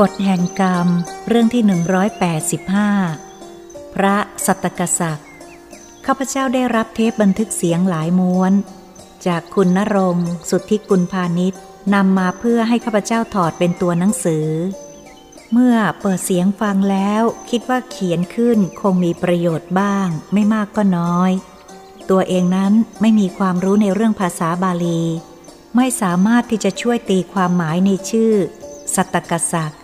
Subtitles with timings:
[0.00, 0.88] กฎแห่งกรรม
[1.28, 1.62] เรื่องที่
[3.18, 4.16] 185 พระ
[4.46, 5.28] สัตกษัตริย์
[6.06, 8.52] ข้าพเจ้าได้รับเทปบันทึกเสียงหลายม้วน
[9.26, 10.16] จากคุณนรง
[10.50, 11.60] สุทธิกุลพาณิชย์
[11.94, 14.48] นำมาเพื่อให้ข้าพเจ้าถอดเป็นตัวหนังสือ
[15.52, 21.30] เมื่อเปิดเสียงฟังแล้วคิดว่าเขียนขึ้นคงมีประโยชน์บ้าง ไม่มากก็น้อย
[22.10, 25.02] ตัวเองนั้นไม่มีความรู้ในเรื่องภาษาบาลี
[25.76, 28.34] ไม่สามารถที่จะช่วยตีความหมายในชื่อ
[28.94, 29.83] สัตกษัตริย์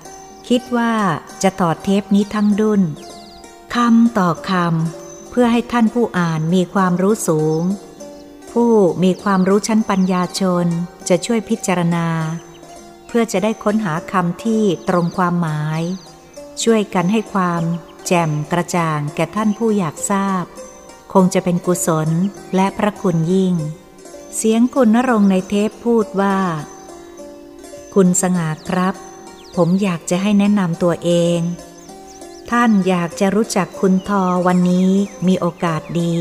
[0.55, 0.95] คิดว่า
[1.43, 2.83] จะต่อเทปนี้ทั้งดุน
[3.75, 7.63] คำต่อคำเพื่อให้ท่านผู้อ่านมีความรู้สูง
[8.51, 8.73] ผู้
[9.05, 10.67] มีความรู้ชั้นปัญญาชน
[11.09, 12.09] จะช่วยพิจารณา
[13.07, 15.83] เพื่อจะได้ค้นหาคำที่ตรงความหมาย
[16.63, 17.63] ช่วยกันให้ความ
[18.07, 20.45] แจ่มกระจ่างแก่ท่านผู้อยากทราบ
[21.13, 22.09] คงจะเป็นกุศล
[22.55, 23.55] และพระคุณยิ่ง
[24.37, 26.39] เสียงคุณนรงในเทปพูดว่า
[27.95, 29.10] คุณสง่าครับ
[29.63, 31.41] ผมอยากจะให้แนะนำตัวเอง
[32.51, 34.91] ท่านอยากจะรู้จักคุณทอวันนี้
[35.27, 36.15] มีโอกาสดี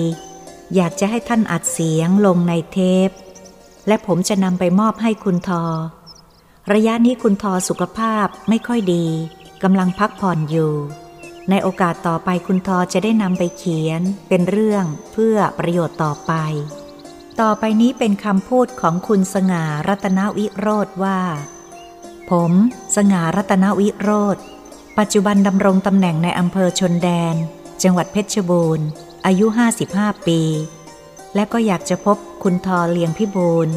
[0.76, 3.10] อยากจะให้ท่านอัดเสียงลงในเทป
[3.88, 5.64] และผมจะนำไปมอบให้คุณทอ
[6.74, 9.06] ระยะนี้คุณทอสุขภาพไม่ค่อยดี
[9.64, 10.74] กำลังพักผ่อนอยู่
[11.50, 16.34] ในโอกาสต่อไปคุณทอจะได้นำไปเขียน เป็นเรื่องเพื่อประโยชน์ต่อไป
[17.42, 21.20] ต่อไปนี้เป็นคำพูดของคุณสง่ารัตนวิโรธว่า
[22.32, 22.52] ผม
[22.96, 24.38] สง่ารัตนวิโรธ
[24.98, 27.36] ปัจจุบันดำรงตำแหน่งในอำเภอชนแดน
[27.84, 28.88] จังหวัดเพชรบูรณ์
[29.26, 29.46] อายุ
[29.88, 30.42] 55 ปี
[31.36, 33.70] และก็อยากจะพบคุณทอเลียงพิบูล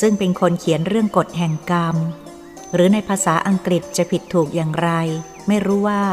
[0.00, 1.96] ซึ่งเป็นคนเขียนเรื่องกฎแห่งกรรม
[2.72, 4.90] หรือในภาษาอังกฤษจะผิดถูกอย่างไร
[5.46, 6.04] ไม่รู้ว่า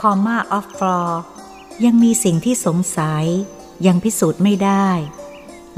[0.00, 1.10] comma of floor
[1.84, 3.24] ยังมีสิ่งที่สงสัย
[3.86, 4.88] ยังพิสูจน์ไม่ได้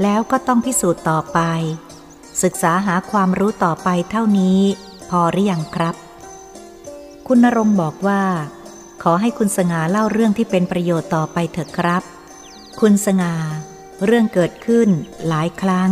[0.01, 1.39] แล้วก็ต้องพิสูจน์ต่อไป
[2.43, 4.61] ศึกษาหาความรู้ต่อไปเท่านี้
[5.11, 5.95] พอหรือยังครับ
[7.27, 8.23] คุณนรงบอกว่า
[9.03, 12.03] ขอให้คุณสง่าเล่าเรื่องที่เป็นประโยชน์ต่อไปเถอะครับ
[12.79, 13.35] คุณสง่า
[14.05, 14.89] เรื่องเกิดขึ้น
[15.27, 15.91] หลายครั้ง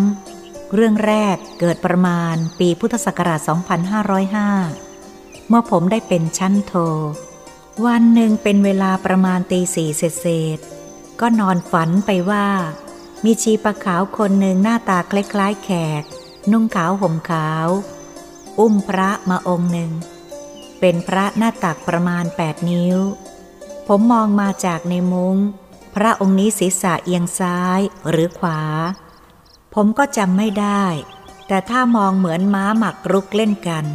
[0.74, 3.40] เรื่องแรกเกิดประมาณปีพุทธศักราช
[4.64, 6.74] 2505 เมื่อผมได้เป็นชั้นโท
[7.86, 10.26] วันหนึ่งเป็นเวลาประมาณตีสี่เศ
[10.58, 10.60] ษ
[11.20, 12.48] ก็นอนฝันไปว่า
[13.26, 15.70] มีชีปะขาวคนหนึ่งหน้าตาคล้ายๆแข
[16.02, 16.04] ก
[16.52, 17.68] นุ่งขาวห่มขาว
[18.60, 19.92] อุ้มพระมาองค์หนึ่ง
[20.80, 22.98] เป็นพระหน้าตักประมาณแปดนิ้ว
[23.88, 25.38] ผมมองมาจากในมุง้ง
[25.96, 28.62] พระองค์นี้ศีรษะเอียงซ้ายหรือขวา
[29.76, 30.84] ผมก็จำไม่ได้
[31.48, 33.86] แต่ถ้ามองเหมือนม้าหมักรุกเล่นกัน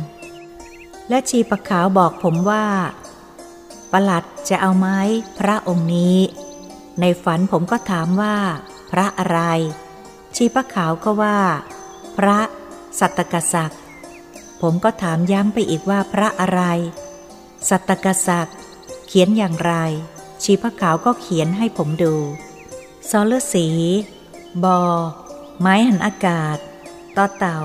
[1.09, 2.67] และชีปะขาวบอกผมว่า
[3.93, 4.89] ประหลัดจะเอาไหม
[5.39, 6.19] พระองค์นี้
[7.01, 8.37] ในฝันผมก็ถามว่า
[8.91, 9.41] พระอะไร
[10.37, 11.39] ชีปะขาวก็ว่า
[12.17, 12.39] พระ
[12.99, 13.84] สัตตกษัตริย์
[14.67, 16.63] ผมก็ถามย้ำไปอีกว่าพระอะไร
[17.69, 18.59] สัตกษัตริย์
[19.07, 19.75] เขียนอย่างไร
[20.43, 22.15] ชีพะขาวก็เขียนให้ผมดู
[23.11, 23.69] ซอลสี
[24.65, 24.81] บอ
[25.61, 26.57] ไม้หันอากาศ
[27.17, 27.61] ต่อเต่า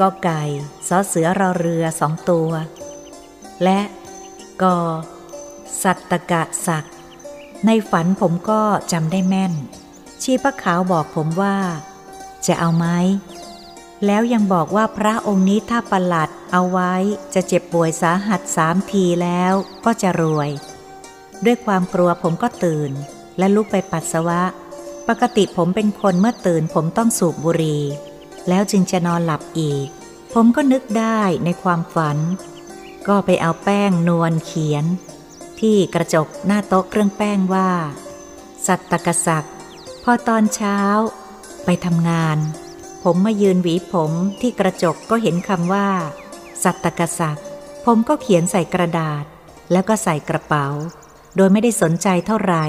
[0.00, 0.42] ก็ไก่
[0.88, 2.50] ซอเสือรอเรือสองตัว
[3.62, 3.80] และ
[4.62, 4.80] กอ
[5.82, 6.84] สัตตกะศัก
[7.66, 8.62] ในฝันผมก็
[8.92, 9.52] จำได้แม่น
[10.22, 11.56] ชีพะขาวบอกผมว่า
[12.46, 12.86] จะเอาไหม
[14.06, 16.94] แล้วยังบอกว่าพระองค์นี้ถ้าประหลัดเอาไว้
[17.34, 19.52] จะเจ็บป่วยสาหัสสามทีแล้ว
[19.84, 20.50] ก็จะรวย
[21.44, 22.90] ด้วยความกลัวผมก็ตื่น
[23.38, 24.42] และลุกไปปัสสาวะ
[25.08, 27.82] ปกติผมเป็นคนเมื่อตื่นผมต้องสูบบุหรี่
[28.48, 29.86] แล้วจึงจะนอนหลับอีก
[30.34, 32.18] ผมก็นึกได้ในความฝัน
[33.08, 34.84] ก็ไปเอาแป้งนวลเขียน
[35.60, 37.70] ที่กระจกหน้าโต๊ะเครื่องแป้งว่า
[38.66, 39.54] สัตตกษัตริย์
[40.02, 40.78] พอตอนเช้า
[41.64, 42.38] ไปทำงาน
[43.02, 45.88] ผมมายืนหวีผมที่กระจกก็เห็นคำว่า
[46.62, 47.46] สัตตกษัตริย์
[47.84, 49.24] ผมก็เขียนใส่กระดาษ
[49.72, 50.66] แล้วก็ใส่กระเป๋า
[51.36, 52.66] โดยไม่ได้สนใจเท่าไหร่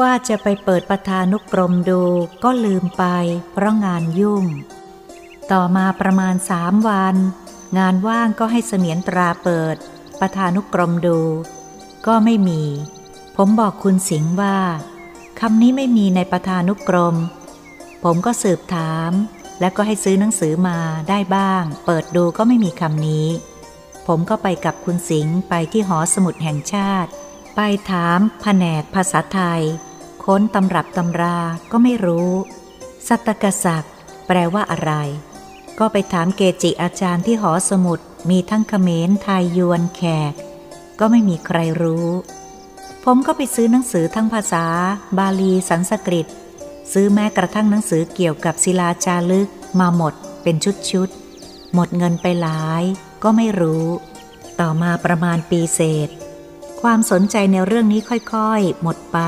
[0.00, 2.02] ว่าจะไปเปิดประธานุกรมดู
[2.44, 3.04] ก็ลืมไป
[3.52, 4.44] เพราะงานยุ่ง
[5.52, 7.16] ต่อมาประมาณสามวัน
[7.78, 9.76] งานว่างก็ให้เสมียนตราเปิด
[10.20, 11.20] ประธานุกรมดู
[12.06, 12.62] ก็ไม่มี
[13.36, 14.58] ผมบอกคุณสิงห์ว่า
[15.40, 17.16] คำนี้ไม่มีในประธานุกรม
[18.02, 19.10] ผมก็สืบถาม
[19.60, 20.78] แล้วก็ให้ซื้อหนังสือมา
[21.08, 23.28] ได้บ้าง เปิดดูก็ไม่มีคำนี้
[24.06, 27.10] ผมก็ไปกับคุณสิงห์ไปที่หอสมุดแห่งชาติ
[27.56, 27.60] ไป
[27.90, 29.62] ถามแผนกภาษาไทย
[30.24, 31.38] ค้นตำรับตำรา
[31.70, 32.30] ก็ไม่รู้
[33.08, 33.94] สัตกษัตริย์
[34.26, 34.92] แปลว่าอะไร
[35.78, 38.00] ก็ไปถามเกจิอาจารย์ที่หอสมุด
[38.30, 40.02] มีทั้งเขมรไทยยวนแข
[40.32, 40.34] ก
[40.98, 42.08] ก็ไม่มีใครรู้
[43.04, 44.64] ผมก็ไปซื้อหนังสือทั้งภาษา
[45.18, 46.26] บาลีสันสกฤต
[46.92, 49.48] ซื้อแม้กระทั่งหนังสือเกี่ยวกับศิลาจารึก
[49.80, 50.56] มาหมดเป็น
[50.90, 52.82] ชุดๆ หมดเงินไปหลาย
[53.22, 53.86] ก็ไม่รู้
[54.60, 56.08] ต่อมาประมาณปีเศษ
[56.82, 59.18] ความสนใจในเรื่องนี้ค่อยๆ หมดไป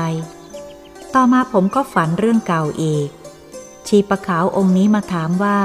[1.13, 3.09] ต่อมาผมก็ฝันเรื่องเก่าอีก
[3.87, 5.59] ชีปะขาวองค์นี้มาถามว่า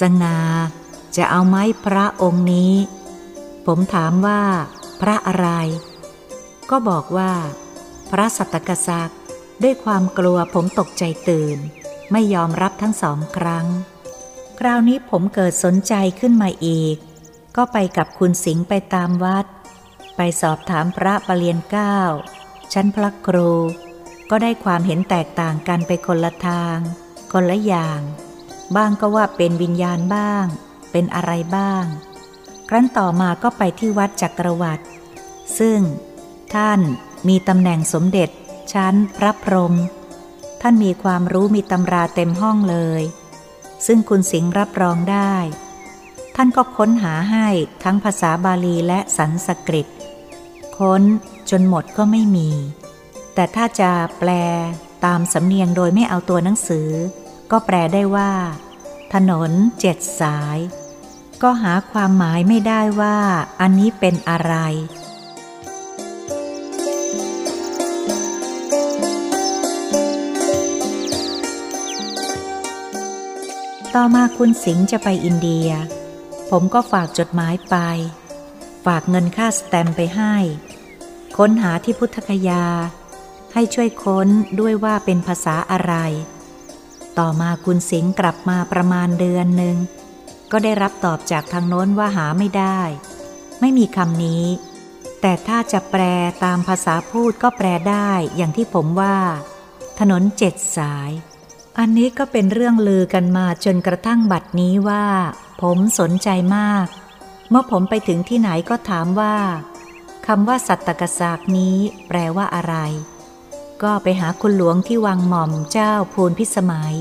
[0.00, 0.38] สงา
[1.16, 1.56] จะเอาไหม
[1.86, 2.72] พระองค์นี้
[3.66, 4.42] ผมถามว่า
[5.00, 5.48] พระอะไร
[6.70, 7.32] ก็บอกว่า
[8.10, 9.15] พระสัตตกษัตริย์
[9.62, 11.58] ด้วยความกลัวผมตกใจตื่น
[12.12, 13.66] ไม่ยอมรับทั้งสองครั้ง
[14.58, 16.96] คราวนี้ผมเกิดสนใจขึ้นมาอีก
[17.56, 19.46] ก็ไปกับคุณสิงห์ไปตามวัด
[20.16, 21.98] ไปสอบถามพระปรริยนเก้า
[22.72, 23.52] ชั้นพระครู
[24.30, 26.78] ก็ได้ความเห็นแตกต่างกันไปคนละทาง
[27.32, 28.00] คนละอย่าง
[28.76, 30.44] บ้างก็ว่าเป็นวิญญาณบ้าง
[30.92, 31.84] เป็นอะไรบ้าง
[32.68, 34.84] ครั้นต่อมาก็ไปที่วัดจักรวรรดิ
[35.58, 35.80] ซึ่ง
[36.54, 36.80] ท่าน
[37.28, 38.30] มีตำแหน่งสมเด็จ
[38.72, 39.74] ชั้น พระพรหม
[40.60, 43.02] ท่านมีความรู้มีตำราเต็มห้องเลย
[43.86, 45.34] ซึ่งคุณสิงห์รับรองได้
[46.36, 47.48] ท่านก็ค้นหาให้
[47.82, 49.86] ทั้งภาษาบาลีและสันสกฤต
[50.78, 51.02] ค้น
[51.50, 52.50] จนหมดก็ไม่มี
[53.34, 54.30] แต่ถ้าจะแปล
[55.04, 56.90] ตามสำเนียงโดยไม่เอาตัวหนังสือ
[57.50, 58.32] ก็แปลได้ว่า
[59.14, 60.58] ถนนเจ็ดสาย
[61.42, 63.16] ก็หาความหมายไม่ได้ว่า
[63.60, 64.54] อันนี้เป็นอะไร
[74.00, 75.68] ต่อมาคุณสิงห์จะไปอินเดีย
[76.50, 77.76] ผมก็ฝากจดหมายไป
[78.86, 80.34] ฝากเงินค่าสแตมไปให้
[81.36, 82.64] ค้นหาที่พุทธคยา
[83.52, 84.28] ให้ช่วยค้น
[84.60, 85.94] ด้วยว่าเป็นภาษาอะไร
[87.18, 89.76] ต่อมาคุณสิงห์กลับมาประมาณเดือนหนึ่ง
[90.52, 92.80] ก็ได้รับตอบจากทางโน้นว่าหาไม่ได้
[93.60, 94.44] ไม่มีคำนี้
[95.20, 96.02] แต่ถ้าจะแปล
[96.44, 99.16] ตามภาษาพูดก็แปลได้อย่างที่ผมว่า
[99.98, 101.12] ถนนเจ็ดสาย
[101.80, 105.06] อันนี้ก็เป็นเรื่องลือกันมาจนกระทั่งบัดนี้ว่า
[105.62, 106.86] ผมสนใจมาก
[107.50, 109.36] เมื่อผมไปถึงที่ไหนก็ถามว่า
[110.26, 111.76] คำว่าสัตตกษากนี้
[112.08, 112.74] แปลว่าอะไร
[113.82, 116.94] ก็ไปหาคุณหลวงที่วังหม่อมเจ้าภูนพิสมัย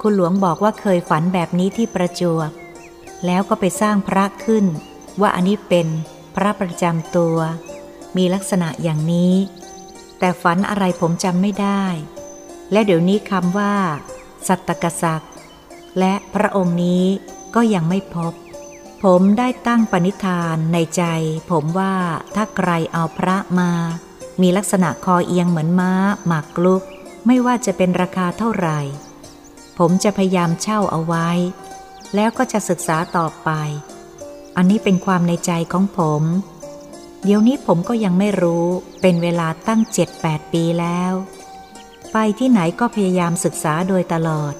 [0.00, 2.50] คุณหลวงบอกว่าเคยฝันแบบนี้ที่ประจวบ
[3.26, 4.64] แล้วก็ไปสร้างพระขึ้น
[5.20, 5.86] ว่าอันนี้เป็น
[6.34, 7.36] พระประจำตัว
[8.16, 9.34] มีลักษณะอย่างนี้
[10.18, 11.84] แต่ฝันอะไรผมจำไม่ได้
[12.72, 13.74] และเดี๋ยวนี้คำว่า
[14.48, 15.32] สัตตกษัตริย์
[15.98, 17.04] และพระองค์นี้
[17.54, 18.32] ก็ยังไม่พบ
[19.04, 21.04] ผมได้ตั้งปณิธานในใจ
[21.50, 21.94] ผมว่า
[22.34, 23.72] ถ้าใครเอาพระมา
[24.42, 25.92] มีลักษณะคอเอียงเหมือนม้า
[26.26, 26.82] หมากลุก
[27.26, 28.80] ไม่ว่าจะเป็นราคาเท่าไหร่
[29.78, 31.28] ผมจะพยายามเช่าเอาไว้
[32.14, 33.50] แล้วก็จะศึกษาต่อไป
[34.56, 36.22] อันนี้เป็นความในใจของผม
[37.24, 38.66] เดี๋ยวนี้ผมก็ยังไม่รู้
[39.00, 41.12] เป็นเวลาตั้งเจ็ดแปดปีแล้ว
[42.12, 44.54] ไปที่ไหนก็พยายามศึกษาโดยตลอด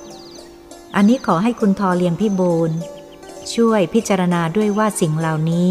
[0.96, 2.70] อันนี้ขอให้คุณทอเลียงพี่บูล
[3.54, 5.70] ช่วยพิจารณาด้วยว่าสิ่งเหล่านี้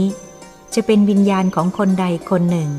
[0.75, 2.71] จะเป็นวิญญาณของคนใดคนหนึ่ง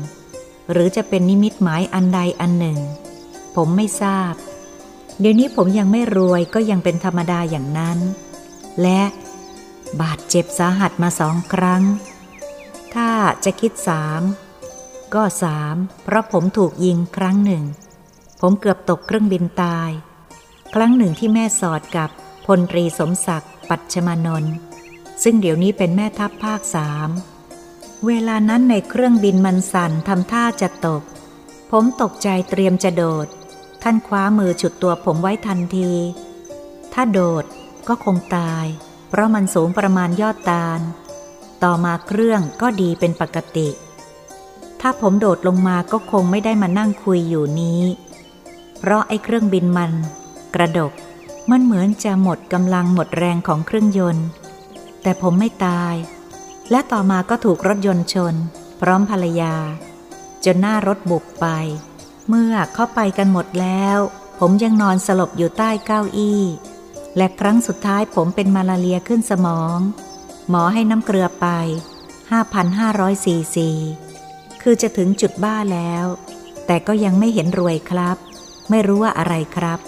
[0.71, 2.79] หรือจะเป็นนิมิตหมายอันใดอันหนึ่ง
[3.55, 4.33] ผมไม่ทราบ
[5.19, 7.99] เดี๋ยวนี้ผมยังไม่รวยก็ยังเป็นธรรมดาอย่างนั้น
[8.81, 9.01] และ
[10.01, 11.83] บาดเจ็บสาหัสมาสองครั้ง
[12.93, 13.09] ถ้า
[13.43, 14.21] จะคิดสาม
[15.13, 17.63] ก็สามเพราะผมถูกยิงครั้งหนึ่ง
[18.39, 19.89] ผมเกือบตกเครื่องบินตาย
[20.75, 22.09] ครั้งหนึ่งที่แม่สอดกับ
[22.45, 24.53] พลตรีสมศักดิ์ปัจฉมานนท์
[25.23, 27.09] ซึ่งเดี๋ยวนี้เป็นแม่ทัพภาคสาม
[28.07, 31.03] เวลานั้นในเครื่องบินมันสั่นทำท่าจะตก
[31.71, 33.27] ผมตกใจเตรียมจะโดด
[33.83, 35.91] ท่านคว้ามือฉุดตัวผมไว้ทันที
[36.93, 37.45] ถ้าโดด
[37.87, 38.65] ก็คงตาย
[39.09, 40.79] เพราะมันสูงประมาณยอดตาล
[41.63, 43.69] ต่อมาเครื่องก็ดีเป็นปกติ
[44.81, 47.81] ถ้าผมโดดลงมาก็คงไม่ได้มานั่งคุยอยู่นี้
[48.79, 49.91] เพราะไอ้เครื่องบินมัน
[50.55, 50.93] กระดก
[51.51, 54.27] มันเหมือนจะหมดกำลังหมดแรงของเครื่องยนต์
[55.01, 55.95] แต่ผมไม่ตาย
[56.71, 58.35] และต่อมาก็ถูกรถยนต์ชน
[58.81, 59.55] พร้อมภรรยา
[60.45, 61.45] จนหน้ารถบุกไป
[62.27, 63.97] เมื่อเข้าไปกันหมดแล้ว
[64.39, 66.43] ผมยังนอนสลบอยู่ใต้เก้าอี้
[67.17, 69.79] และครั้งสุดท้ายผมเป็นมาลาเรียขึ้นสมอง
[70.49, 71.47] หมอให้น้ำเกลือไป
[72.41, 73.69] 5,500ซีซี
[74.61, 76.05] คือจะถึงจุดบ้าแล้ว
[76.65, 78.17] แต่ก็ยังไม่เห็นรวยครับ
[78.69, 79.79] ไม่รู้ว่าอะไรครับ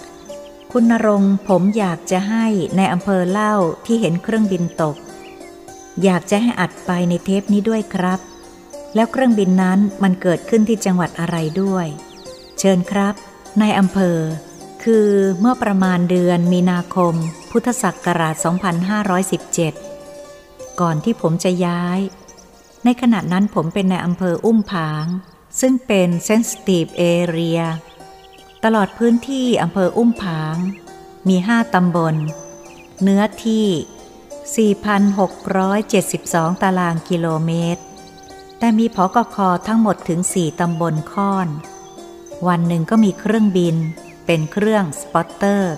[0.72, 2.46] คุณนรงผมอยากจะให้
[2.76, 3.54] ในอำเภอเล่า
[3.86, 4.96] ที่เห็นเครื่องบินตก
[6.04, 8.20] อยากจะให้อัดไปในเทปนี้ด้วยครับ
[8.94, 11.86] แล้วเครื่องบินนั้นมันเกิดขึ้นที่จังหวัดอะไรด้วย
[12.58, 13.14] เชิญครับ
[13.60, 14.18] ในอำเภอ
[14.84, 15.08] คือ
[15.40, 17.14] เมื่อประมาณเดือนมีนาคม
[17.50, 18.34] พุทธศักราช
[19.98, 22.00] 2517 ก่อนที่ผมจะย้าย
[22.84, 25.06] ในขณะนั้นผมเป็นในอำเภออุ้มผาง
[25.60, 27.62] ซึ่งเป็น sensitive area
[28.64, 30.56] ตลอดพื้นที่อำเภออุ้มผาง
[31.28, 32.16] มีห้าตำบล
[33.02, 37.82] เนื้อที่ 4,672 ตารางกิโลเมตร
[38.58, 41.48] แต่มีพอกคอทั้งหมดถึง4ตำบลค่อน
[42.48, 43.76] วันหนึ่งก็มีเครื่องบิน
[44.26, 45.74] เป็นเครื่องสปอตเตอร์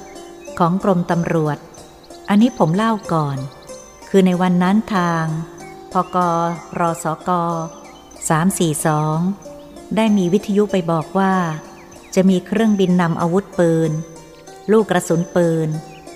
[0.59, 1.59] ของกรมตำรวจ
[2.29, 3.39] อันนี้ผมเล่าก่อน
[4.09, 5.25] คือในวันนั้นทาง
[5.93, 6.17] พก
[6.81, 7.31] รสก
[8.99, 11.35] 342 ได้มีวิทยุไปบอกว่า
[12.15, 13.91] จะมีเครื่องบินนำอาวุธปืน
[14.73, 15.69] ลูกกระสุนปืน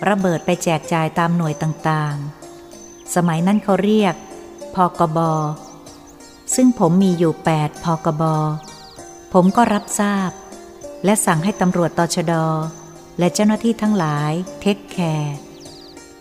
[0.08, 4.14] ระเบิดไปแจกจ่ายตามหน่วยต่างๆ สมัยนั้นเขาเรียก
[4.74, 5.18] พกบ
[6.54, 8.22] ซึ่งผมมีอยู่ 8พกบ
[9.32, 10.30] ผมก็รับทราบ
[11.04, 12.34] และสั่งให้ตำรวจตชด
[13.18, 15.36] และเจ้าหน้าที่ทั้งหลายเทคแคร์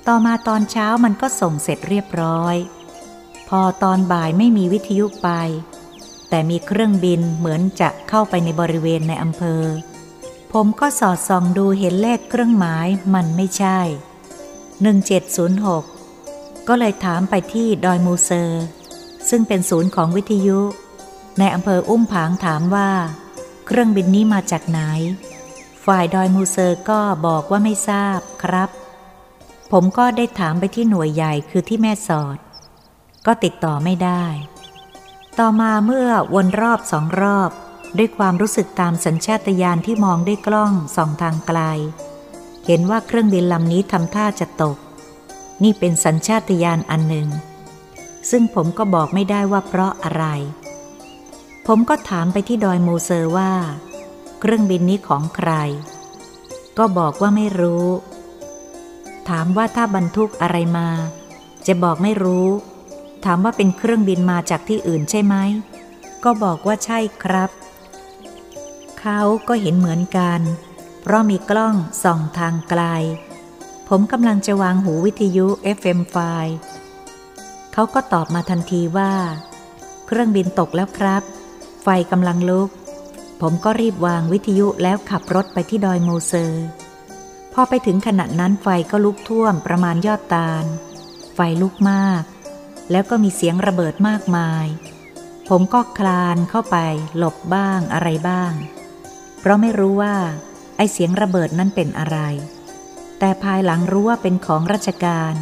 [0.07, 2.55] ต่อมาตอนเช้ามันก็ส่งเสร็จเรียบร้อย
[3.49, 5.29] พอตอนบ่ายไม่มีวิทยุไป
[6.29, 9.63] แต่มีเครื่องบินเหมือนจะเข้าไปในบริเวณในอำเภอ
[10.53, 13.79] ผมก็สอดส่องดูเห็นเลขเครื่องหมายมันไม่ใช่
[15.83, 18.63] 1706 ก็เลยถามไปที่ดอยมูเซอร์
[19.29, 20.59] ซึ่งเป็นศูนย์ของวิทยุ
[21.39, 22.91] ในอำเภออุ้มผางถามว่า
[23.65, 24.79] เครื่องบินนี้มาจากไหน
[25.85, 28.69] ฝ่ายดอยมูเซอร์ก็บอกว่าไม่ทราบครับ
[29.71, 32.37] ผมก็ได้ถามไปที่หน่วยใหญ่คือที่แม่สอด
[33.25, 34.23] ก็ติดต่อไม่ได้
[35.41, 37.51] ต่อมาเมื่อวนรอบสองรอบ
[37.97, 41.59] ด้วยความรู้สึกตามสัญชาตญาณที่มองด้วยกล้องส่องทางไกล
[42.65, 44.77] เห็นว่าเครื่องบินลำนี้ทำท่าจะตก
[45.63, 47.27] นี่เป็นสัญชาตญาณอันหนึ่ง
[48.29, 50.25] ซึ่งผมก็บอกไม่ได้ว่าเพราะอะไร
[51.67, 53.51] ผมก็ถามไปที่ดอยมูเซอร์ว่า
[54.39, 55.51] เครื่องบินนี้ของใคร
[56.77, 57.85] ก็บอกว่าไม่รู้
[59.29, 60.89] ถามว่าถ้าบรรทุกอะไรมา
[61.67, 62.47] จะบอกไม่รู้
[63.25, 65.35] ถามว่าเป็นเครื่องบินมาจากที่อื่นใช่ไหม
[66.23, 67.49] ก็บอกว่าใช่ครับ
[68.99, 70.41] เขาก็เห็นเหมือนกัน
[71.01, 72.81] เพราะมีกล้องส่องทางไกล
[73.89, 75.47] ผมกำลังจะวางหูวิทยุ
[75.77, 76.17] FM ไฟ
[77.73, 79.13] เขาก็ตอบมาทันทีว่า
[80.07, 81.23] เครื่องบินตกแล้วครับ
[81.83, 82.69] ไฟกำลังลุก
[83.41, 86.65] ผมก็รีบวางวิทยุแล้วขับรถไปที่ดอยโมเซอร์
[87.53, 90.65] พอไปถึงขณะนั้นไฟก็ลุกท่วมประมาณยอดตาล
[91.35, 92.23] ไฟลุกมาก
[92.91, 94.65] แล้วก็มีเสียงระเบิดมากมาย
[95.49, 96.77] ผมก็คลานเข้าไป
[97.17, 98.53] หลบบ้างอะไรบ้าง
[99.39, 100.15] เพราะไม่รู้ว่า
[100.77, 102.17] ไอเสียงระเบิดนั้นเป็นอะไร
[103.19, 105.33] แต่ภายหลังรู้ว่าเป็นของราชการ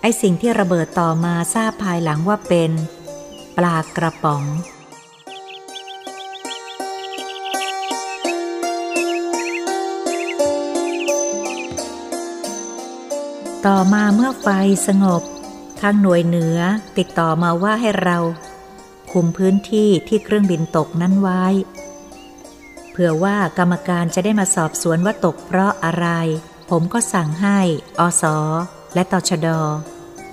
[0.00, 2.70] ไอสิ่งที่ระเบิดต่อมาทราบภายหลังว่าเป็น
[3.56, 4.42] ปลากระป๋อง
[13.66, 14.48] ต่อมาเมื่อไฟ
[14.86, 15.22] สงบ
[15.82, 16.58] ทางหน่วยเหนือ
[16.98, 18.18] ติดต่อมาว่าให้เรา
[19.12, 21.44] คุมพื้นที่ที่เครื่องบินตกนั้นไว้
[22.90, 26.06] เผื่อว่ากรรมการจะได้มาสอบสวนว่าตกเพราะอะไร
[26.70, 27.58] ผมก็สั่งให้
[28.00, 28.38] อสอ
[28.94, 29.48] และตชด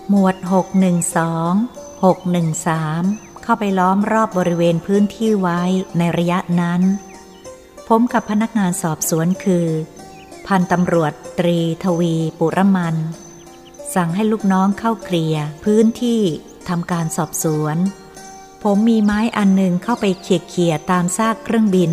[0.09, 5.61] หมวด 612 613 เข้าไปล้อมรอบบริเวณพื้นที่ไว้
[5.97, 6.81] ในระยะนั้น
[7.87, 9.67] ผมกับพนักงานสอบสวนคือ
[10.47, 12.95] พันตำรวจตรีทวี ปุรมัน
[13.95, 16.21] สั่งให้ลูกน้องเข้าเคลียร์พื้นที่
[16.69, 17.77] ทำการสอบสวน
[18.63, 21.91] ผมมีไม้อันหนึ่งเข้าไปเขี่ยๆตามซากเครื่องบิน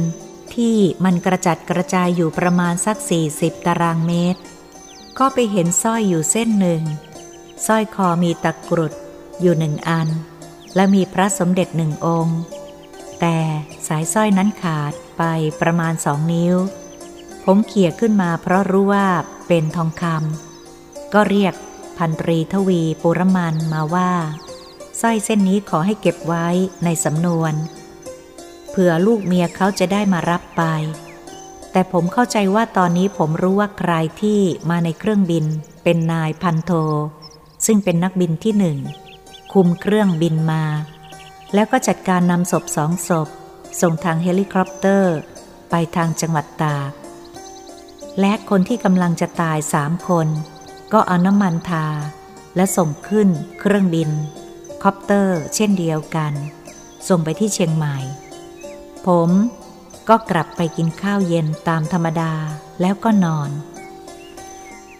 [0.54, 2.96] ที่มันกระจัดกระจายอยู่ประมาณสัก
[3.32, 4.40] 40 ตารางเมตร
[5.18, 6.82] ก็ไปเห็นสร้อยอยู่เส้นหนึ่ง
[7.66, 8.92] สร้อยคอมีตะกรุด
[9.40, 10.08] อยู่หนึ่งอัน
[10.74, 12.38] และมีพระสมเด็จหนึ่งองค์
[13.20, 13.38] แต่
[13.88, 15.22] สายสร้อยนั้นขาดไป
[15.60, 16.56] ประมาณสองนิ้ว
[17.44, 19.06] ผมเขี่ยขึ้นมาเพราะรู้ว่า
[19.48, 21.54] เป็นทองคำก็เรียก
[21.98, 24.12] พันตรีทวีปุรมันมาว่า
[25.00, 26.46] สร้อยเส้นนี้ขอให้เก็บไว้
[26.84, 27.54] ในสำนวน
[28.70, 30.62] เผื่อลูกเมียเขาจะได้มารับไป
[31.72, 35.44] แต่ผมเข้าใจว่าตอนนี้ผมรู้ว่าใครที่มาในเครื่องบิน
[35.84, 36.70] เป็นนายพันโท
[37.66, 38.78] ซึ่งเป็นนักบินที่หนึ่ง
[39.52, 40.64] คุมเครื่องบินมา
[41.54, 43.28] แล้วก็จัดการนำศพสองศพ
[43.80, 45.16] ส่งทางเฮลิคอปเตอร์
[45.70, 46.90] ไปทางจังหวัดตาก
[48.20, 50.28] และคนที่กำลังจะตายสามคน
[50.92, 51.86] ก็เอาน้ำมันทา
[52.56, 53.28] และส่งขึ้น
[53.60, 54.10] เครื่องบิน
[54.82, 56.32] คอปเตอร์ เช่นเดียวกัน
[57.08, 57.96] ส่งไปที่เชียงใหม่
[59.06, 59.30] ผม
[60.08, 62.32] ก็กลับไปกินข้าวเย็นตามธรรมดา
[62.80, 63.50] แล้วก็นอน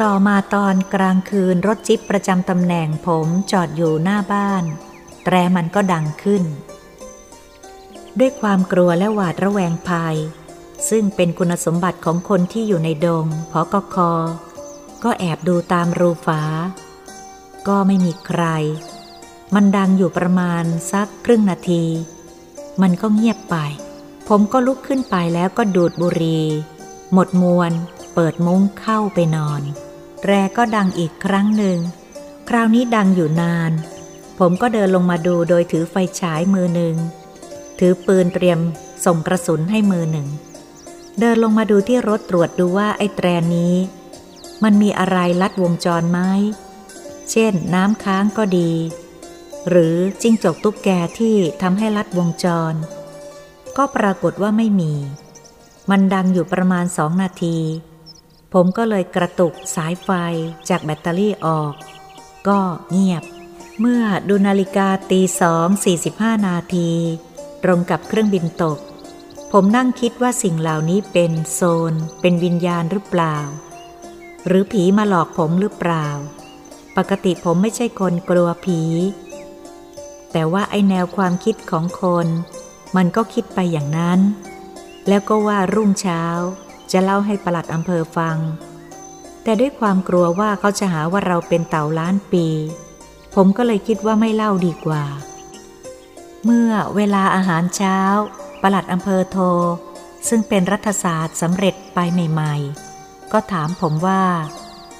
[0.02, 4.64] ต่อมาตอนกลางคืนรถจิ๊บประจำตำแหน่งผมจอดอยู่หน้าบ้าน
[5.24, 6.42] แตรมันก็ดังขึ้น
[8.18, 10.16] ด้วยความกลัวและหวาดระแวงภัย
[10.88, 13.96] ซึ่งเป็นคุณสมบัติของคนที่อยู่ในดงพอกค
[15.04, 16.42] ก็แอบดูตามรูฝา
[17.68, 18.42] ก็ไม่มีใคร
[19.54, 21.84] มันดังอยู่ประมาณสักครึ่งนาที
[22.82, 23.56] มันก็เงียบไป
[24.28, 26.44] ผมก็ลุกขึ้นไปแล้วก็ดูดบุหรี่
[27.12, 27.72] หมดมวน
[28.14, 29.62] เปิดมุ้งเข้าไปนอน
[30.24, 31.78] แรก็ดังอีกครั้งหนึ่ง
[32.48, 33.72] คราวนี้ดังอยู่นาน
[34.38, 36.94] ผมก็เดินลงมาดูโดยถือไฟฉายมือหนึ่ง
[37.78, 38.58] ถือปืนเตรียม
[39.04, 40.28] ส่งกระสุนให้มือหนึ่ง
[41.20, 43.26] เดินลงมาดูที่รถตรวจดูว่าไอ้แตร
[43.56, 43.74] นี้
[44.64, 46.20] มันมีอะไรลัดวงจรไหม
[47.30, 48.72] เช่น น้ำค้างก็ดี
[49.68, 52.74] หรือจิ้งจกตุ๊กแกที่ทำให้ลัดวงจร
[53.76, 54.92] ก็ปรากฏว่าไม่มี
[55.90, 57.58] มันดังอยู่ประมาณสองนาที
[58.52, 60.08] ผมก็เลยกระตุกสายไฟ
[60.68, 61.74] จากแบตเตอรี่ออก
[62.48, 62.58] ก็
[62.90, 63.24] เงียบ
[63.80, 66.90] เมื่อดูนาฬิกาตีสองสี่สิบห้านาที
[67.64, 68.78] ตรงกับเครื่องบินตก
[69.52, 71.60] ผมนั่งคิดว่าสิ่งเหล่านี้เป็นโซ
[71.90, 73.36] น เป็นวิญญาณหรือเปล่า
[74.46, 76.08] หรือผีมาหลอกผมหรือเปล่า
[76.96, 78.80] ปกติผมไม่ใช่คนกลัวผี
[80.32, 82.26] แต่ว่าไอแนวความคิดของคน
[82.96, 84.20] มันก็คิดไปอย่างนั้น
[85.08, 86.22] แล้วก็ว่ารุ่งเช้า
[86.92, 88.38] จะเล่าให้ปลัดอำเภอฟัง
[89.42, 92.46] แต่ด้วยความกลัวว่าเขาจะหาว่าเราเป็นเต่าล้านปี
[93.34, 95.04] ผมก็เลยคิดว่าไม่เล่าดีกว่า
[96.44, 97.98] เมื่อเวลาอาหารเช้า
[98.62, 99.44] ปลัดอำเภอโทร
[100.28, 102.85] ซึ่งเป็นรัฐศาสตร์สำเร็จไปใหม่ ๆ
[103.32, 104.22] ก็ถามผมว่า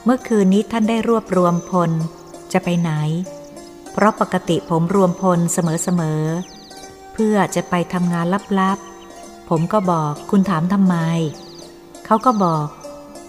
[0.05, 1.91] เมื่อคืนนี้ท่านได้รวบรวมพล
[2.53, 2.91] จะไปไหน
[3.93, 8.27] เพราะปกติผมรวมพลเสมอๆ เพื่อจะไปทำงาน
[8.61, 10.97] ลับๆ ผมก็บอกคุณถามทำไม
[12.07, 12.67] เขาก็บอก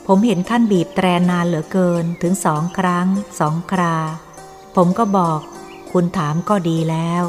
[0.08, 3.08] ผมเห็นท่านบีบแตรนานเหลือเกินถึงสองครั้ง
[3.39, 3.98] สองครา
[4.75, 5.39] ผมก็บอก
[5.92, 7.24] คุณถามก็ดีแล้ว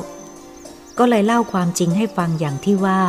[0.99, 3.03] ก็เลยเล่าความจริงให้ฟังอย่างที่ว่า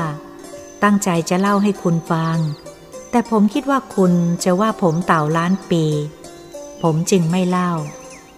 [0.84, 2.38] ตั้งใจจะเล่าให้คุณฟัง
[3.12, 4.14] แต่ผมคิดว่าคุณ
[4.44, 5.86] จะว่าผมเต่าล้านปี
[6.82, 7.72] ผมจึงไม่เล่า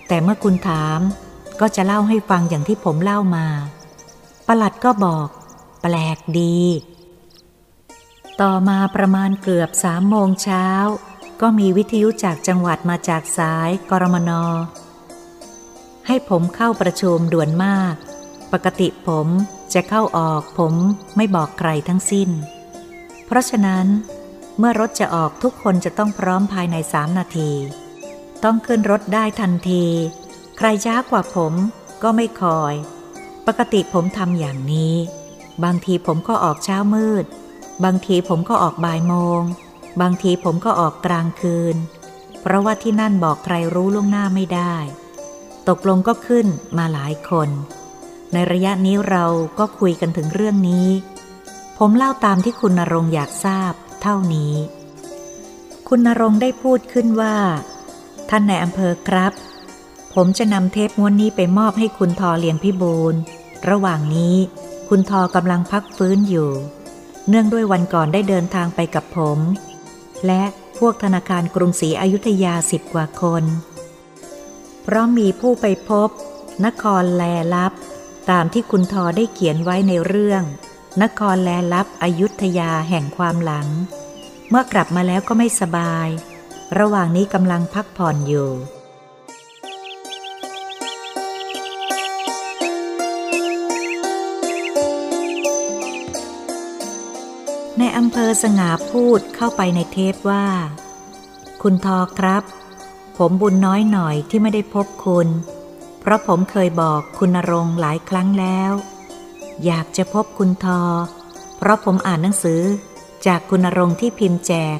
[0.08, 1.00] แต่เมื่อคุณถาม
[1.60, 3.48] ก็จะเล่าให้ฟังอย่างที่ผมเล่ามา
[4.48, 5.28] ประหลัดก็บอก
[5.82, 6.60] แปลกดี
[8.42, 10.68] ต่อมาประมาณเกือบสามโมงเช้า
[11.42, 14.32] ก็มีวิทยุจากจังหวัดมาจากสายกรมน
[16.08, 17.94] ให้ผมเข้าประชุมด่วนมาก
[18.54, 19.28] ปกติผม
[19.74, 20.74] จะเข้าออกผม
[21.16, 22.30] ไม่บอกใครทั้งสิ้น
[23.26, 23.86] เพราะฉะนั้น
[24.58, 27.52] เมื่อรถจะออกทุกคนจะต้องพร้อมภายในสามนาที
[28.44, 29.86] ต้องขึ้นรถได้ทันที
[30.58, 31.54] ใครช้ากว่าผม
[32.04, 32.74] ก็ไม่คอย
[33.48, 34.96] ปกติผมทำอย่างนี้
[35.64, 37.26] บางทีผมก็ออกเช้ามืด
[37.84, 39.42] บางทีผมก็ออกบ่ายโมง
[40.02, 41.76] บางทีผมก็ออกกลางคืน
[42.42, 44.76] เพราะว่าที่นั่นบอกใครรู้ล่วงหน้าไม่ได้
[45.70, 47.50] ตกลงก็ขึ้นมาหลายคน
[48.34, 49.26] ในระยะนี้เรา
[49.60, 50.88] ก็คุยกันถึงเรื่องนี้
[51.78, 54.54] ผมเล่าตามที่คุณนรงอยากทราบ เท่านี้
[55.88, 57.36] คุณนรงได้พูดขึ้นว่า
[58.30, 59.34] ท่านในอำเภอครับ
[60.14, 63.16] ผมจะนำเทปม้วนนี้ไปมอบให้คุณทอเลียงพิบูล
[63.70, 64.36] ระหว่างนี้
[64.90, 66.52] คุณทอกำลังพักฟื้นอยู่
[67.28, 69.40] เนื่องด้วยวันก่อนได้เดินทางไปกับผม
[70.26, 70.44] และ
[70.80, 73.44] พวกธนาคารกรุงศรีอยุธยาสิบกว่าคน
[74.84, 76.10] เพราะมีผู้ไปพบ
[76.66, 77.74] นครแลลับ
[78.30, 80.44] ตามที่คุณทอได้เขียนไว้ในเรื่อง
[81.00, 83.68] นครแลลับอยุธยาแห่งความหลัง
[84.50, 86.08] เมื่อกลับมาแล้วก็ไม่สบาย
[86.80, 88.50] ระหว่างนี้กำลังพักผ่อนอยู่
[97.78, 100.46] ในอำเภอสงาพูดเข้าไปในเทปว่า
[101.62, 102.44] คุณทอครับ
[103.18, 105.28] ผมบุญน้อยหน่อยที่ไม่ได้พบคุณ
[106.00, 108.74] เพราะผมเคยบอกคุณนรงหลายครั้งแล้ว
[109.66, 110.82] อยากจะพบคุณทอ
[111.58, 112.62] เพราะผมอ่านหนังสือ
[113.26, 114.80] จากคุณรงค์ที่พิมพ์แจก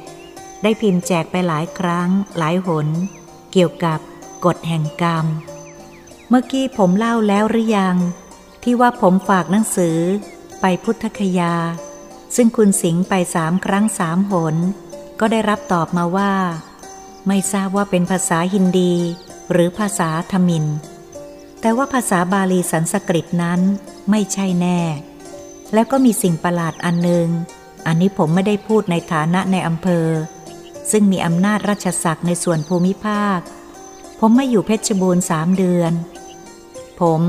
[0.62, 2.88] ได้พิมพ์แจกไปหลายครั้ง หลายหน
[3.52, 3.98] เกี่ยวกับ
[4.44, 5.26] กฎแห่งกรรม
[6.28, 7.96] เมื่อกี้ผมเล่าแล้วหรือยัง
[8.62, 9.98] ที่ว่าผมฝากหนังสือ
[10.60, 11.54] ไปพุทธคยา
[12.36, 14.56] ซึ่งคุณสิงห์ไปสามครั้งสามหน
[15.20, 16.32] ก็ได้รับตอบมาว่า
[17.26, 18.94] ไม่ทราบว่าเป็นภาษาฮินดี
[19.52, 20.66] หรือภาษาทมิน
[21.60, 23.60] แต่ว่าภาษาบาลีสันสกฤตนั้น
[24.10, 24.80] ไม่ใช่แน่
[25.74, 27.28] แล้วก็มีสิ่งประหลาดอันหนึ่ง
[27.86, 30.08] อันนี้ผมไม่ได้พูดในฐานะในอำเภอ
[30.90, 33.38] ซึ่งมีอำนาจราชศักดิ์ในส่วนภูมิภาค
[34.18, 35.92] ผมมาอยู่เพชรบูรณ์สามเดือน
[37.00, 37.22] ผม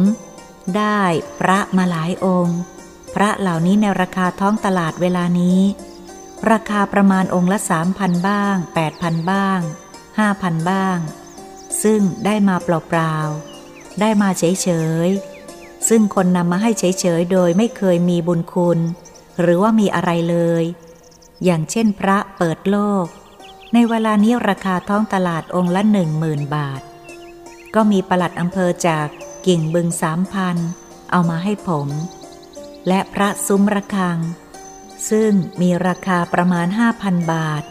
[0.78, 1.02] ได้
[1.40, 2.60] พระมาหลายองค์
[3.16, 5.60] พระเหล่านี้ในราคาท้องตลาดเวลานี้
[6.52, 9.60] ราคาประมาณองค์ละสามพันบ้างแปดพันบ้าง
[10.20, 10.98] ห้าพันบ้าง
[11.84, 14.70] ซึ่งได้มาเปล่าๆ ได้มาเฉ
[15.08, 15.33] ยๆ
[15.90, 18.80] ซึ่งคนนำมาให้เฉยๆโดยไม่เคยมีบุญคุณ
[19.42, 20.64] หรือว่ามีอะไรเลย
[21.44, 23.06] อย่างเช่นพระเปิดโลก
[23.74, 26.82] ในเวลานี้ราคาท้องตลาดองค์ละหนึ่งหมื่นบาท
[27.76, 29.08] ก็มีประหลัดอำเภอจาก
[29.48, 30.58] กิ่งบึงสามพัน
[31.12, 31.88] เอามาให้ผม
[32.88, 34.20] และพระซุ้มระฆัง
[35.10, 37.64] ซึ่งมีราคาประมาณห้าพันบาท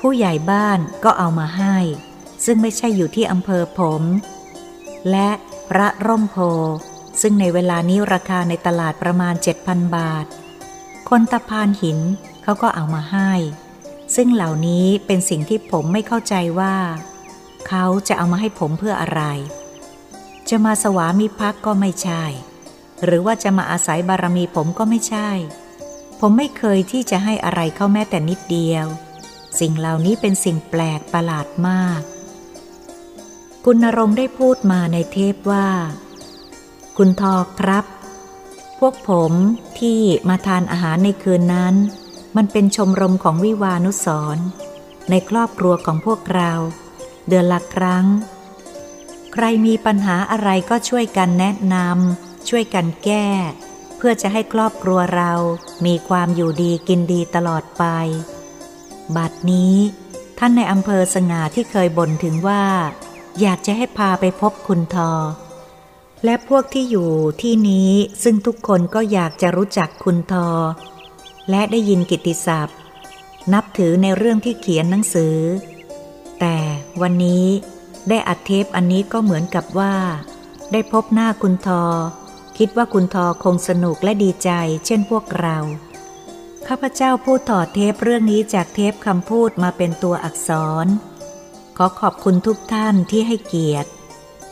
[0.00, 1.76] ผู้ใหญ่บ้านก็เอามาให้
[2.44, 4.02] ซึ่งไม่ใช่อยู่ที่อำเภอผม
[5.10, 5.30] และ
[5.70, 6.36] พระร่มโพ
[7.22, 10.26] ซึ่งในเวลานี้ราคาในตลาดประมาณ 7,000 บาท
[11.08, 11.98] คนตะพานหิน
[12.42, 13.32] เขาก็เอามาให้
[14.14, 16.76] ซึ่งเหล่านี้เป็นสิ่งที่ผมไม่เข้าใจว่า
[17.68, 19.22] เขาจะเอามาให้ผมเพื่ออะไร
[20.48, 22.24] จะมาสวามิภักดิ์ก็ไม่ใช่
[23.04, 25.30] หรือว่าจะมาอาศัยบารมีผมก็ไม่ใช่
[26.20, 28.86] ผมไม่เคยที่จะให้อะไรเขาแม้แต่นิดเดียว
[29.60, 32.00] สิ่งเหล่านี้เป็นสิ่งแปลกประหลาดมาก
[33.64, 35.68] คุณนรงได้พูดมาในเทปว่า
[36.98, 37.84] คุณทอครับ
[38.78, 39.32] พวกผม
[39.80, 41.74] ที่มาทานอาหารในคืนนั้น
[42.36, 44.38] มันเป็นชมรมของวิวานุสร
[45.10, 46.52] ในครอบครัวของพวกเรา
[47.28, 48.06] เดือนละครั้ง
[49.32, 53.28] ใครมีปัญหาอะไรก็ช่วยกันแนะนำช่วยกันแก้
[53.96, 55.32] เพื่อจะให้ครอบครัวเรา
[55.86, 57.84] มีความอยู่ดีกินดีตลอดไป
[59.16, 59.76] บัดนี้
[60.38, 62.64] ท่านในอำเภอสง่าที่เคยบ่นถึงว่า
[63.40, 65.12] อยากจะให้พาไปพบคุณทอ
[66.24, 67.10] และพวกที่อยู่
[67.42, 67.90] ที่นี้
[68.22, 70.48] ซึ่งทุกคนก็อยากจะรู้จักคุณทอ
[71.50, 72.76] และได้ยินกิตติศัพท์
[73.52, 75.36] นับถือในเรื่องที่เขียนหนังสือ
[76.40, 76.56] แต่
[77.00, 77.46] วันนี้
[78.08, 79.94] ได้อัดเทปอันนี้ก็เหมือนกับว่า
[80.72, 81.84] ได้พบหน้าคุณทอ
[82.58, 84.50] คิดว่าคุณทอคงสนุกและดีใจ
[84.86, 85.56] เช่นพวกเรา
[86.66, 90.50] ข้าพเจ้าพูดต่อเทปเรื่องนี้จากเทปคำพูดมาเป็นตัวอักษ
[90.84, 90.86] ร
[91.76, 93.90] ขอขอบคุณทุกท่านที่ให้เกียรติ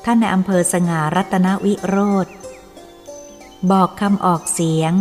[0.04, 2.26] ท่านในอำเภอสง่ารัตนวิโรธ
[3.70, 4.92] บอกคำออกเสียง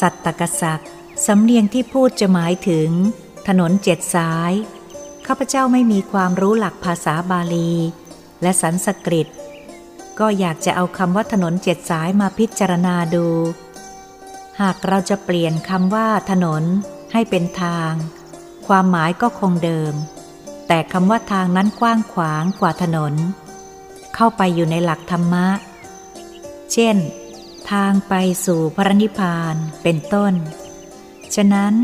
[0.00, 0.82] สัตตกษัก
[1.26, 2.90] สำเนียงที่พูดจะหมายถึง
[3.48, 4.52] ถนนเจ็ดสาย
[5.26, 7.72] ข้าพเจ้าไม่มีความรู้หลักภาษาบาลี
[8.42, 9.26] และสันสกฤต
[10.18, 13.26] ก็อยากจะเอาคำว่าถนนเจ็ดสายมาพิจารณาดู
[14.60, 16.62] หากเราจะเปลี่ยนคำว่าถนน
[17.12, 17.92] ให้เป็นทาง
[18.66, 19.94] ความหมายก็คงเดิม
[20.68, 23.14] แต่คำว่าทางนั้นกว้างขวางกว่าถนน
[24.20, 25.46] เข้าไปอยู่ในหลักธรรมะ
[26.72, 26.96] เช่น
[27.70, 28.14] ทางไป
[28.46, 30.34] สู่พระนิพพานเป็นต้น
[31.34, 31.74] ฉะนั้น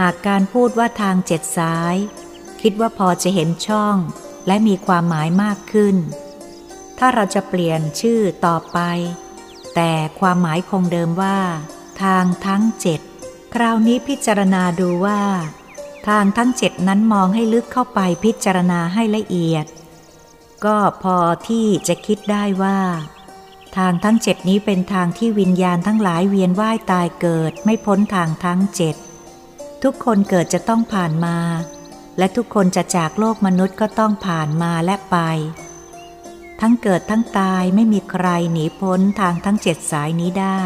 [0.00, 1.96] หากการพูดว่าทางเจ็ดสาย
[2.62, 3.96] คิดว่าพอจะเห็นช่อง
[4.46, 5.96] และมีความหมายมากขึ้น
[6.98, 8.78] ถ้าเราจะเปลี่ยนชื่อต่อไป
[9.74, 11.38] แต่ความหมายคงเดิมว่า
[12.02, 13.00] ทางทั้งเจ็ด
[13.54, 15.20] คราวนี้พิจารณาดูว่า
[16.08, 19.66] ทางทั้งเจ็ดนั้นมองให้ลึกเข้าไปพิจารณาให้ละเอียด
[20.64, 21.16] ก็พอ
[21.48, 22.80] ที่จะคิดได้ว่า
[23.76, 28.96] ทางทั้งเจ็ดนี้เป็นทางที่วิญญาณทั้งหลายเวียนว่ายตายเกิดไม่พ้นทางทั้งเจ็ด
[29.82, 31.38] ทุกคนเกิดจะต้องผ่านมา
[32.18, 35.16] และทุกคนจะจากโลกมนุษย์ก็ต้องผ่านมาและไป
[36.60, 40.62] ทั้งเกิดทั้งตายไม่มีใครหนีพ้นทางทั้งเจ็ดสายนี้ได้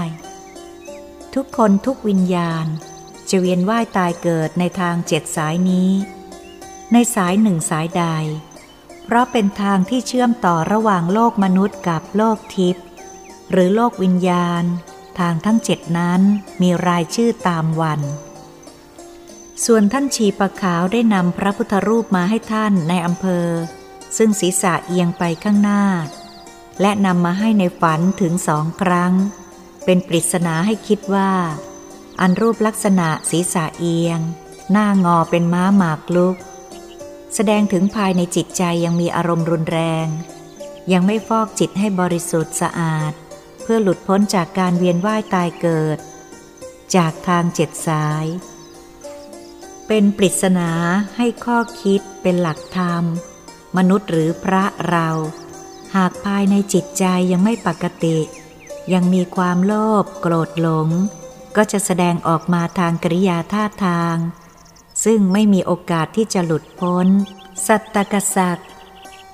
[1.34, 2.66] ทุกคนทุกวิญญาณ
[3.30, 5.90] จะเวียนว่ายตายเกิดในทางเจ็ดสายนี้
[6.92, 8.04] ในสายหนึ่งสายใด
[9.06, 12.84] เพราะเป็นทางที่เชื่อมต่อระหว่างโลกมนุษย์กับโลกทิพย์
[13.50, 14.64] หรือโลกวิญญาณ
[15.18, 16.20] ทางทั้งเจ็ดนั้น
[16.62, 18.00] มีรายชื่อตามวัน
[19.64, 23.48] ส่วนท่านชีปะขาวได้นำพระพุทธรูปมาให้ท่านในอำเภอ
[24.16, 25.82] ซึ่งศีรษะเอียงไปข้างหน้า
[26.80, 29.12] และนำมาให้ในฝันถึงสองครั้ง
[29.84, 31.32] เป็นปริศนาให้คิดว่า
[32.20, 34.20] อันรูปลักษณะศีรษะเอียง
[34.72, 36.36] หน้างอเป็นม้าหมากลุก
[37.34, 40.06] แสดงถึงภายในจิตใจยังมีอารมณ์รุนแรง
[40.92, 43.12] ยังไม่ฟอกจิตให้บริสุทธิ์สะอาด
[43.62, 45.98] เพื่อหลุดพ้นจากการเวียนว่ายตายเกิด
[46.96, 48.26] จากทางเจ็ดสาย
[49.86, 50.70] เป็นปริศนา
[51.16, 53.04] ให้ข้อคิดเป็นหลักธรรม
[53.76, 55.08] มนุษย์หรือพระเรา
[55.96, 58.18] หากภายในจิตใจยังไม่ปกติ
[58.92, 60.88] ยังมีความโลภโกรธหลง
[61.56, 64.16] ก็จะแสดงออกมาทางกริยาท่าทาง
[65.08, 67.06] ซึ่งไม่มีโอกาสที่จะหลุดพ้น
[67.66, 68.70] สัตตกษัตริย์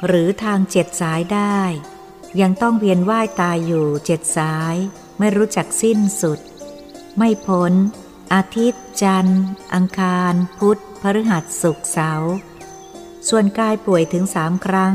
[0.07, 1.61] หรือทางเจ็ดสายได้
[2.41, 4.75] ยังต้องเวียนว่ายตายอยู่เจ็ดสาย
[5.19, 6.39] ไม่รู้จักสิ้นสุด
[7.17, 7.73] ไม่พ้น
[8.35, 9.43] อาทิตย์ จันทร์
[9.75, 12.33] อังคาร พุธพฤหัสศุกร์เสาร์
[13.29, 14.95] ส่วนกายป่วยถึงสามครั้ง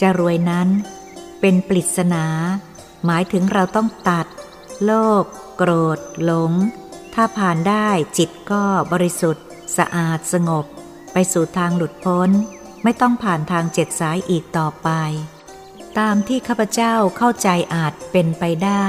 [0.00, 0.68] จะรวยนั้น
[1.40, 2.26] เป็นปริศนา
[3.04, 4.26] หมายถึงเราต้องตัด
[4.84, 5.24] โลภ
[5.56, 6.52] โกรธ หลง
[7.14, 9.47] ถ้าผ่านได้จิตก็บริสุทธิ์
[9.78, 10.66] สะอาดสงบ
[11.12, 12.30] ไปสู่ทางหลุดพ้น
[12.82, 14.88] ไม่ต้องผ่านทางเจ็ดสายอีกต่อไป
[15.98, 18.88] ตามที่ข้าพเจ้าเข้าใจอาจเป็นไปได้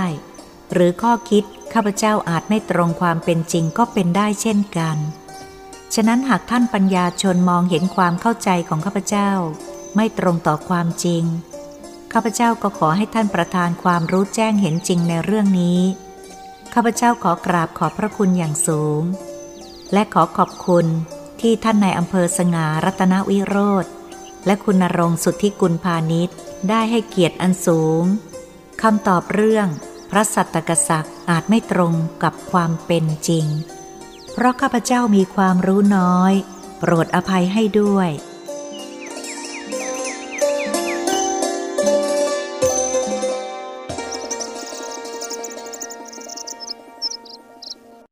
[0.73, 4.97] หรือข้อคิดข้าพเจ้าอาจไม่ตรงความเป็นจริงก็เป็นได้เช่นกัน
[5.95, 9.32] ฉะนั้นหากท่านปัญญาชนมองเห็นความเข้าใจของข้าพเจ้า
[9.95, 11.23] ไม่ตรงต่อความจริง
[12.13, 15.80] ข้าพเจ้าก็ขอให้ท่านประทานความรู้แจ้งเห็นจริงในเรื่องนี้
[16.73, 19.02] ข้าพเจ้าขอกราบขอบพระคุณอย่างสูง
[19.93, 20.86] และขอขอบคุณ
[21.41, 23.86] ที่ท่านในอำเภอสง่ารัตนวิโรธ
[24.45, 26.36] และคุณนรงสุทธิกุลพาณิชย์
[26.69, 28.04] ได้ให้เกียรติอันสูง
[28.82, 29.67] คำตอบเรื่อง
[30.10, 33.45] พระสัตตกษักดิ์อาจไม่ตรงกับความเป็นจริง
[34.34, 36.34] เพราะข้าพเจ้ามีความรู้น้อย
[36.80, 38.10] โปรดอภัยให้ด้วย